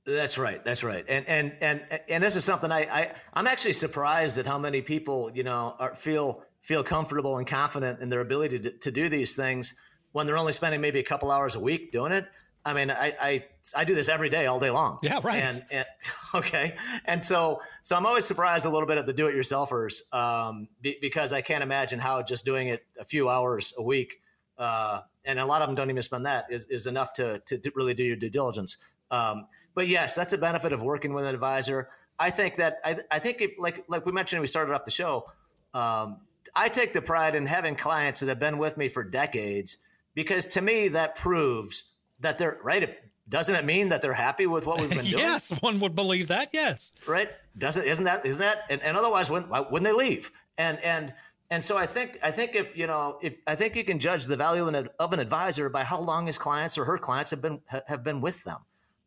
[0.06, 0.62] That's right.
[0.64, 1.04] That's right.
[1.08, 4.80] And and and and this is something I, I I'm actually surprised at how many
[4.80, 9.08] people you know are, feel feel comfortable and confident in their ability to, to do
[9.08, 9.74] these things
[10.12, 12.26] when they're only spending maybe a couple hours a week doing it.
[12.64, 13.44] I mean, I, I,
[13.76, 14.98] I do this every day, all day long.
[15.00, 15.40] Yeah, right.
[15.40, 15.86] And, and
[16.34, 20.98] okay, and so so I'm always surprised a little bit at the do-it-yourselfers um, be,
[21.00, 24.20] because I can't imagine how just doing it a few hours a week,
[24.58, 27.60] uh, and a lot of them don't even spend that is, is enough to to
[27.74, 28.78] really do your due diligence.
[29.10, 31.90] Um, but yes, that's a benefit of working with an advisor.
[32.18, 34.90] I think that I, I think if, like like we mentioned, we started off the
[34.90, 35.26] show.
[35.74, 36.22] Um,
[36.56, 39.76] I take the pride in having clients that have been with me for decades
[40.14, 42.98] because to me that proves that they're right.
[43.28, 45.18] Doesn't it mean that they're happy with what we've been doing?
[45.18, 46.48] yes, one would believe that.
[46.54, 47.28] Yes, right.
[47.58, 48.62] Doesn't isn't that isn't that?
[48.70, 51.12] And, and otherwise, when when they leave, and and
[51.50, 54.24] and so I think I think if you know if I think you can judge
[54.24, 54.66] the value
[54.98, 58.22] of an advisor by how long his clients or her clients have been have been
[58.22, 58.60] with them.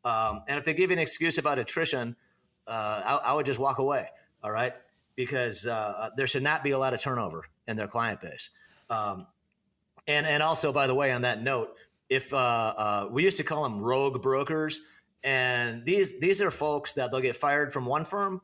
[0.03, 2.15] Um, and if they give you an excuse about attrition,
[2.67, 4.07] uh, I, I, would just walk away.
[4.43, 4.73] All right,
[5.15, 8.51] because uh, there should not be a lot of turnover in their client base.
[8.89, 9.27] Um,
[10.07, 11.75] and and also, by the way, on that note,
[12.09, 14.81] if uh, uh, we used to call them rogue brokers,
[15.23, 18.41] and these these are folks that they'll get fired from one firm,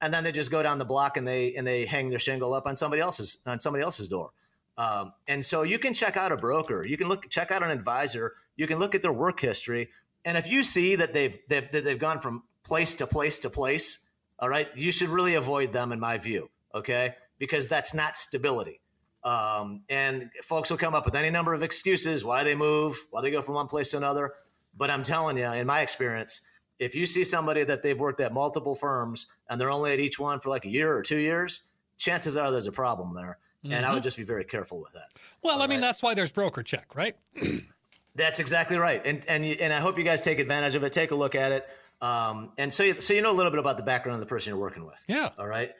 [0.00, 2.54] and then they just go down the block and they and they hang their shingle
[2.54, 4.30] up on somebody else's on somebody else's door.
[4.76, 7.70] Um, and so you can check out a broker, you can look check out an
[7.70, 9.88] advisor, you can look at their work history,
[10.28, 13.50] and if you see that they've, they've that they've gone from place to place to
[13.50, 14.06] place,
[14.38, 17.14] all right, you should really avoid them in my view, okay?
[17.38, 18.82] Because that's not stability.
[19.24, 23.22] Um, and folks will come up with any number of excuses why they move, why
[23.22, 24.34] they go from one place to another.
[24.76, 26.42] But I'm telling you, in my experience,
[26.78, 30.18] if you see somebody that they've worked at multiple firms and they're only at each
[30.18, 31.62] one for like a year or two years,
[31.96, 33.38] chances are there's a problem there.
[33.64, 33.72] Mm-hmm.
[33.72, 34.04] And I would mm-hmm.
[34.04, 35.08] just be very careful with that.
[35.42, 35.86] Well, All I mean, right?
[35.86, 37.16] that's why there's broker check, right?
[38.18, 39.00] that's exactly right.
[39.06, 40.92] And, and, and I hope you guys take advantage of it.
[40.92, 41.66] Take a look at it.
[42.00, 44.26] Um, and so, you, so you know a little bit about the background of the
[44.26, 45.04] person you're working with.
[45.08, 45.30] Yeah.
[45.38, 45.72] All right.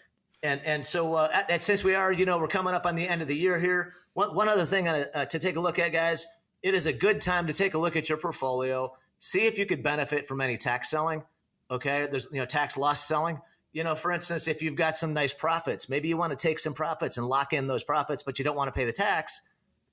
[0.42, 3.22] And, and so uh, since we are, you know, we're coming up on the end
[3.22, 3.94] of the year here.
[4.14, 6.26] One, one other thing uh, uh, to take a look at, guys,
[6.62, 8.96] it is a good time to take a look at your portfolio.
[9.18, 11.22] See if you could benefit from any tax selling.
[11.70, 12.06] Okay.
[12.10, 13.40] There's, you know, tax loss selling.
[13.72, 16.58] You know, for instance, if you've got some nice profits, maybe you want to take
[16.58, 19.42] some profits and lock in those profits, but you don't want to pay the tax.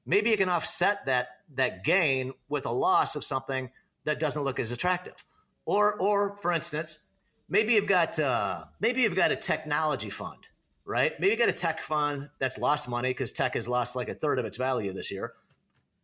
[0.05, 3.69] Maybe you can offset that that gain with a loss of something
[4.03, 5.23] that doesn't look as attractive.
[5.65, 6.99] Or, or for instance,
[7.49, 10.39] maybe you've got uh, maybe you've got a technology fund,
[10.85, 11.19] right?
[11.19, 14.13] Maybe you got a tech fund that's lost money because tech has lost like a
[14.13, 15.33] third of its value this year.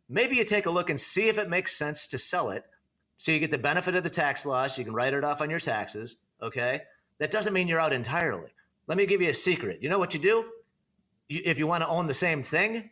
[0.10, 2.66] Maybe you take a look and see if it makes sense to sell it,
[3.18, 4.78] so you get the benefit of the tax loss.
[4.78, 6.18] You can write it off on your taxes.
[6.42, 6.82] Okay,
[7.20, 8.50] that doesn't mean you're out entirely.
[8.88, 9.82] Let me give you a secret.
[9.82, 10.46] You know what you do?
[11.30, 12.90] You, if you want to own the same thing,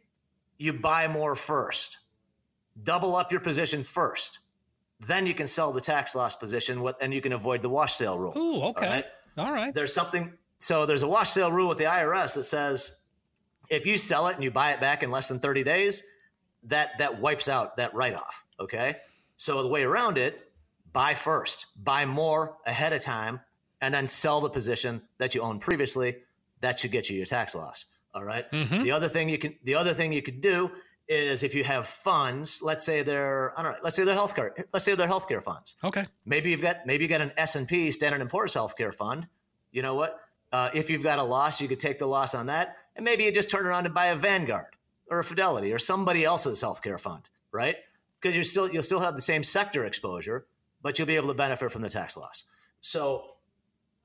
[0.59, 1.97] you buy more first.
[2.83, 4.39] Double up your position first
[4.99, 8.19] then you can sell the tax loss position and you can avoid the wash sale
[8.19, 8.37] rule.
[8.37, 8.85] Ooh, okay.
[8.85, 9.05] All right?
[9.37, 9.73] All right.
[9.73, 12.97] There's something, so there's a wash sale rule with the IRS that says
[13.69, 16.03] if you sell it and you buy it back in less than 30 days,
[16.63, 18.43] that that wipes out that write off.
[18.59, 18.97] Okay.
[19.37, 20.51] So the way around it,
[20.91, 23.39] buy first, buy more ahead of time,
[23.79, 26.17] and then sell the position that you owned previously.
[26.59, 27.85] That should get you your tax loss.
[28.13, 28.49] All right?
[28.51, 28.83] mm-hmm.
[28.83, 30.71] The other thing you can the other thing you could do
[31.07, 34.51] is if you have funds, let's say they're I don't know, let's say they're healthcare,
[34.73, 35.75] let's say they're healthcare funds.
[35.83, 36.05] Okay.
[36.25, 39.27] Maybe you've got maybe you got an S and P Standard and Poor's healthcare fund.
[39.71, 40.19] You know what?
[40.51, 43.23] Uh, if you've got a loss, you could take the loss on that, and maybe
[43.23, 44.75] you just turn around and buy a Vanguard
[45.09, 47.75] or a Fidelity or somebody else's healthcare fund, right?
[48.19, 50.47] Because you still you'll still have the same sector exposure,
[50.81, 52.45] but you'll be able to benefit from the tax loss.
[52.81, 53.25] So,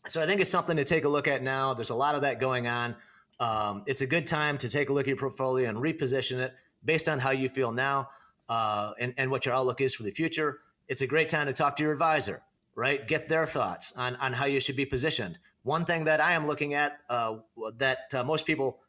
[0.06, 1.74] so I think it's something to take a look at now.
[1.74, 2.96] There's a lot of that going on.
[3.40, 6.54] Um, it's a good time to take a look at your portfolio and reposition it
[6.84, 8.08] based on how you feel now
[8.48, 10.60] uh, and, and what your outlook is for the future.
[10.88, 12.42] It's a great time to talk to your advisor,
[12.74, 13.06] right?
[13.06, 15.38] Get their thoughts on, on how you should be positioned.
[15.62, 17.36] One thing that I am looking at uh,
[17.78, 18.80] that uh, most people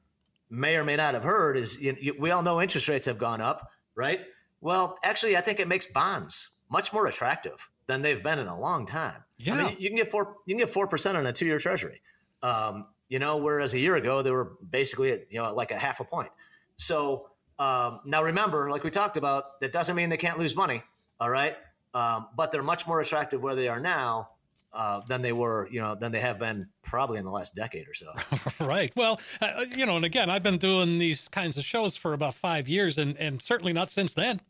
[0.49, 3.17] may or may not have heard is you, you, we all know interest rates have
[3.17, 4.21] gone up, right?
[4.61, 8.59] Well, actually, I think it makes bonds much more attractive than they've been in a
[8.59, 9.23] long time.
[9.37, 11.45] Yeah, I mean, you can get four you can get four percent on a two
[11.45, 12.01] year Treasury.
[12.41, 15.77] Um, you know, whereas a year ago they were basically at, you know like a
[15.77, 16.29] half a point.
[16.77, 20.83] So um, now, remember, like we talked about, that doesn't mean they can't lose money.
[21.19, 21.55] All right.
[21.93, 24.29] Um, but they're much more attractive where they are now
[24.73, 27.87] uh, than they were, you know, than they have been probably in the last decade
[27.87, 28.13] or so.
[28.65, 28.91] right.
[28.95, 32.35] Well, uh, you know, and again, I've been doing these kinds of shows for about
[32.35, 34.41] five years, and and certainly not since then.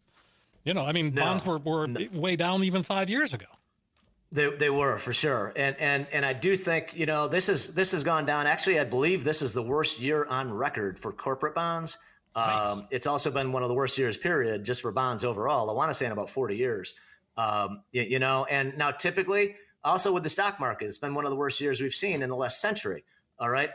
[0.64, 2.08] You know, I mean, no, bonds were, were no.
[2.12, 3.46] way down even five years ago.
[4.36, 7.74] They, they were for sure, and and and I do think you know this is
[7.74, 8.48] this has gone down.
[8.48, 11.98] Actually, I believe this is the worst year on record for corporate bonds.
[12.36, 12.72] Nice.
[12.72, 15.70] Um, it's also been one of the worst years, period, just for bonds overall.
[15.70, 16.94] I want to say in about 40 years.
[17.38, 21.24] Um, you, you, know, and now typically also with the stock market, it's been one
[21.24, 23.06] of the worst years we've seen in the last century.
[23.40, 23.70] All right.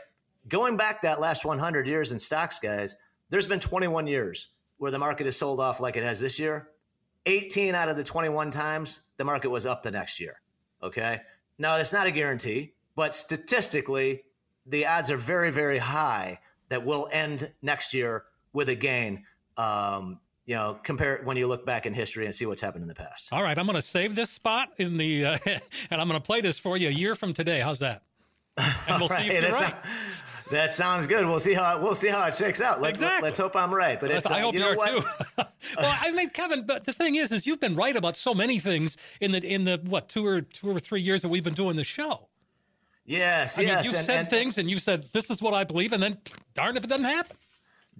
[0.47, 2.95] Going back that last 100 years in stocks, guys,
[3.29, 6.69] there's been 21 years where the market has sold off like it has this year.
[7.25, 10.41] 18 out of the 21 times the market was up the next year.
[10.83, 11.21] Okay.
[11.57, 14.23] Now, that's not a guarantee, but statistically,
[14.65, 16.39] the odds are very, very high
[16.69, 19.25] that we'll end next year with a gain.
[19.57, 22.87] Um, you know, compare when you look back in history and see what's happened in
[22.87, 23.29] the past.
[23.31, 26.25] All right, I'm going to save this spot in the, uh, and I'm going to
[26.25, 27.59] play this for you a year from today.
[27.59, 28.01] How's that?
[28.57, 29.21] And we'll right.
[29.21, 29.73] see if you're right.
[30.51, 31.25] That sounds good.
[31.25, 32.81] We'll see how it, we'll see how it shakes out.
[32.81, 33.27] Let's, exactly.
[33.27, 33.99] let's hope I'm right.
[33.99, 35.01] But it's, I uh, hope you, know are too.
[35.77, 38.59] well, I mean, Kevin, but the thing is, is you've been right about so many
[38.59, 41.53] things in the in the what two or two or three years that we've been
[41.53, 42.27] doing the show.
[43.05, 43.69] Yes, I yes.
[43.69, 46.01] Mean, you've and, said and, things, and you've said this is what I believe, and
[46.01, 46.19] then
[46.53, 47.35] darn if it doesn't happen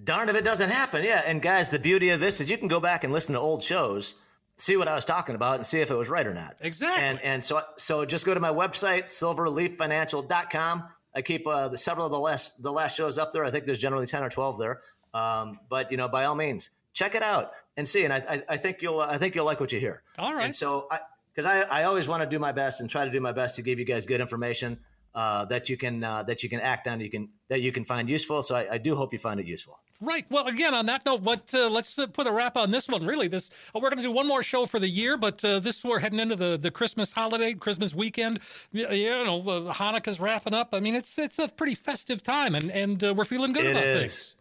[0.04, 1.04] Darn if it doesn't happen.
[1.04, 1.22] Yeah.
[1.26, 3.62] And guys, the beauty of this is you can go back and listen to old
[3.62, 4.16] shows,
[4.58, 6.56] see what I was talking about, and see if it was right or not.
[6.62, 7.04] Exactly.
[7.04, 10.84] And and so so just go to my website, silverleaffinancial.com.
[11.14, 13.44] I keep uh, the, several of the last the last shows up there.
[13.44, 14.82] I think there's generally ten or twelve there.
[15.14, 18.06] Um, but you know, by all means, check it out and see.
[18.06, 20.04] And I, I, I think you'll I think you'll like what you hear.
[20.18, 20.46] All right.
[20.46, 21.00] And so I
[21.34, 23.56] because I, I always want to do my best and try to do my best
[23.56, 24.80] to give you guys good information
[25.14, 27.84] uh, that you can uh, that you can act on, you can that you can
[27.84, 28.44] find useful.
[28.44, 29.80] So I, I do hope you find it useful.
[30.04, 30.26] Right.
[30.32, 33.06] Well, again, on that note, what uh, let's uh, put a wrap on this one.
[33.06, 35.60] Really, this uh, we're going to do one more show for the year, but uh,
[35.60, 38.40] this we're heading into the, the Christmas holiday, Christmas weekend.
[38.72, 39.42] You, know,
[39.72, 40.70] Hanukkah's wrapping up.
[40.74, 43.86] I mean, it's it's a pretty festive time, and and we're feeling good it about
[43.86, 44.00] is.
[44.00, 44.36] things.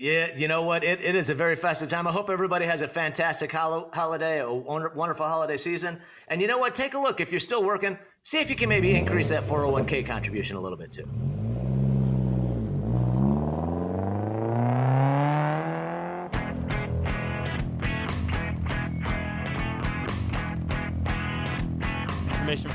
[0.00, 0.82] Yeah, you know what?
[0.82, 2.06] It, it is a very festive time.
[2.06, 6.00] I hope everybody has a fantastic hol- holiday, a wonderful holiday season.
[6.28, 6.74] And you know what?
[6.74, 7.20] Take a look.
[7.20, 10.78] If you're still working, see if you can maybe increase that 401k contribution a little
[10.78, 11.06] bit too.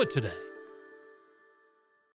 [0.00, 0.49] It today.